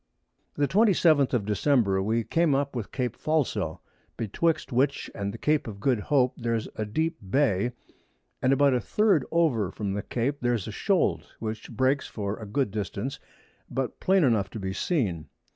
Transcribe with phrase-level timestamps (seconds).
[0.55, 3.81] ]The 27th of December, we came up with Cape Falso,
[4.17, 7.73] betwixt which and the Cape of Good Hope, there's a deep Bay,
[8.41, 12.47] and about a 3d over from the Cape, there's a Shold which breaks for a
[12.47, 13.19] good Distance,
[13.69, 15.29] but plain enough to be seen.